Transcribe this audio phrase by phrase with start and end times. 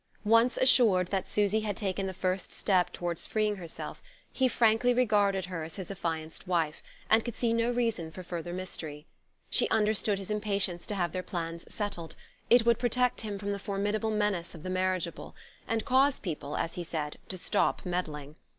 [0.25, 4.01] Once assured that Susy had taken the first step toward freeing herself,
[4.33, 8.51] he frankly regarded her as his affianced wife, and could see no reason for further
[8.51, 9.05] mystery.
[9.51, 12.15] She understood his impatience to have their plans settled;
[12.49, 15.35] it would protect him from the formidable menace of the marriageable,
[15.67, 18.37] and cause people, as he said, to stop meddling.